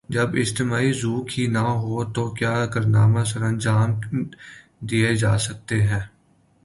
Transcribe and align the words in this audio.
جب 0.09 0.29
اجتماعی 0.33 0.91
ذوق 0.93 1.27
ہی 1.37 1.43
نہ 1.47 1.63
ہو 1.81 1.95
تو 2.13 2.23
کیا 2.37 2.53
کارنامے 2.65 3.23
سرانجام 3.25 3.89
دئیے 4.87 5.11
جا 5.15 5.37
سکتے 5.37 5.77
ہیں۔ 5.83 6.05